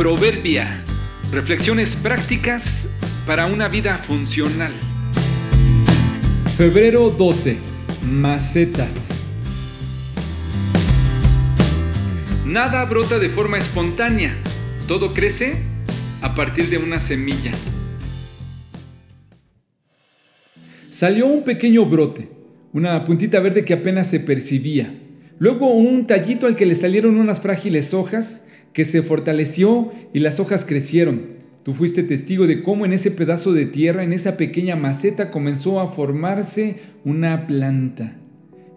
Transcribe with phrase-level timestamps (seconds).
[0.00, 0.82] Proverbia.
[1.30, 2.88] Reflexiones prácticas
[3.26, 4.72] para una vida funcional.
[6.56, 7.58] Febrero 12.
[8.10, 9.10] Macetas.
[12.46, 14.34] Nada brota de forma espontánea.
[14.88, 15.58] Todo crece
[16.22, 17.52] a partir de una semilla.
[20.90, 22.30] Salió un pequeño brote,
[22.72, 24.94] una puntita verde que apenas se percibía.
[25.38, 30.40] Luego un tallito al que le salieron unas frágiles hojas que se fortaleció y las
[30.40, 31.40] hojas crecieron.
[31.62, 35.80] Tú fuiste testigo de cómo en ese pedazo de tierra, en esa pequeña maceta, comenzó
[35.80, 38.16] a formarse una planta.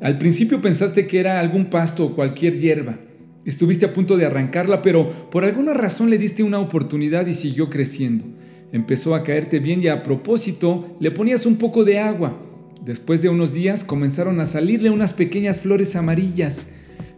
[0.00, 2.98] Al principio pensaste que era algún pasto o cualquier hierba.
[3.44, 7.70] Estuviste a punto de arrancarla, pero por alguna razón le diste una oportunidad y siguió
[7.70, 8.24] creciendo.
[8.72, 12.40] Empezó a caerte bien y a propósito le ponías un poco de agua.
[12.84, 16.66] Después de unos días comenzaron a salirle unas pequeñas flores amarillas.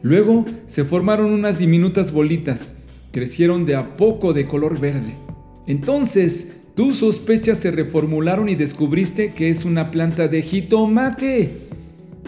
[0.04, 2.74] Luego se formaron unas diminutas bolitas.
[3.10, 5.14] Crecieron de a poco de color verde.
[5.66, 11.56] Entonces, tus sospechas se reformularon y descubriste que es una planta de jitomate.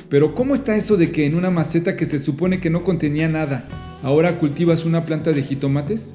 [0.09, 3.29] Pero ¿cómo está eso de que en una maceta que se supone que no contenía
[3.29, 3.69] nada,
[4.03, 6.15] ahora cultivas una planta de jitomates?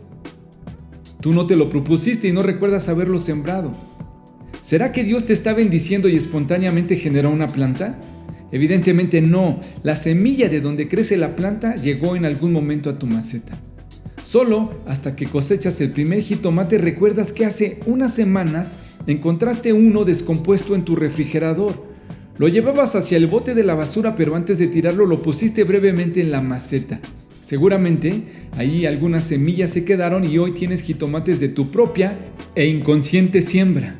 [1.19, 3.71] Tú no te lo propusiste y no recuerdas haberlo sembrado.
[4.63, 7.99] ¿Será que Dios te está bendiciendo y espontáneamente generó una planta?
[8.51, 13.07] Evidentemente no, la semilla de donde crece la planta llegó en algún momento a tu
[13.07, 13.57] maceta.
[14.23, 20.75] Solo hasta que cosechas el primer jitomate recuerdas que hace unas semanas encontraste uno descompuesto
[20.75, 21.85] en tu refrigerador.
[22.37, 26.21] Lo llevabas hacia el bote de la basura pero antes de tirarlo lo pusiste brevemente
[26.21, 26.99] en la maceta.
[27.41, 32.17] Seguramente ahí algunas semillas se quedaron y hoy tienes jitomates de tu propia
[32.55, 33.95] e inconsciente siembra.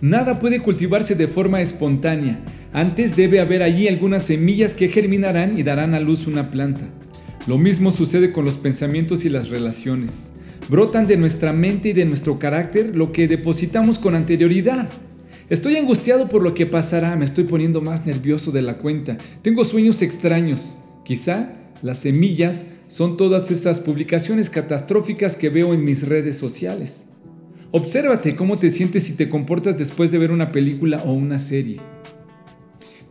[0.00, 2.38] Nada puede cultivarse de forma espontánea.
[2.72, 6.86] Antes debe haber allí algunas semillas que germinarán y darán a luz una planta.
[7.46, 10.32] Lo mismo sucede con los pensamientos y las relaciones.
[10.68, 14.86] Brotan de nuestra mente y de nuestro carácter lo que depositamos con anterioridad.
[15.48, 19.64] Estoy angustiado por lo que pasará, me estoy poniendo más nervioso de la cuenta, tengo
[19.64, 20.76] sueños extraños.
[21.06, 27.06] Quizá las semillas son todas esas publicaciones catastróficas que veo en mis redes sociales.
[27.70, 31.78] Obsérvate cómo te sientes y te comportas después de ver una película o una serie.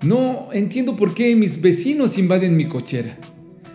[0.04, 3.18] No entiendo por qué mis vecinos invaden mi cochera.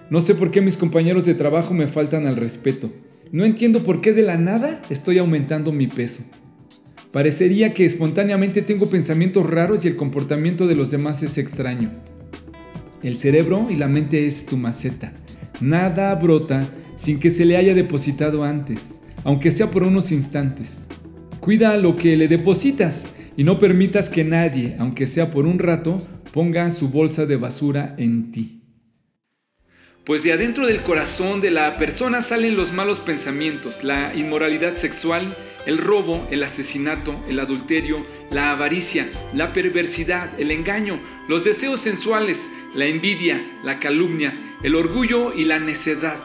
[0.08, 2.92] No sé por qué mis compañeros de trabajo me faltan al respeto.
[3.32, 6.22] No entiendo por qué de la nada estoy aumentando mi peso.
[7.10, 11.90] Parecería que espontáneamente tengo pensamientos raros y el comportamiento de los demás es extraño.
[13.02, 15.12] El cerebro y la mente es tu maceta.
[15.60, 20.86] Nada brota sin que se le haya depositado antes, aunque sea por unos instantes.
[21.40, 26.06] Cuida lo que le depositas y no permitas que nadie, aunque sea por un rato,
[26.32, 28.62] ponga su bolsa de basura en ti.
[30.04, 35.36] Pues de adentro del corazón de la persona salen los malos pensamientos, la inmoralidad sexual,
[35.64, 40.98] el robo, el asesinato, el adulterio, la avaricia, la perversidad, el engaño,
[41.28, 44.34] los deseos sensuales, la envidia, la calumnia,
[44.64, 46.18] el orgullo y la necedad.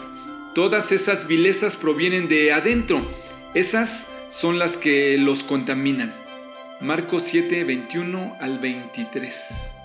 [0.56, 3.08] Todas esas vilezas provienen de adentro.
[3.54, 6.12] Esas son las que los contaminan.
[6.80, 9.77] Marcos 7, 21 al 23.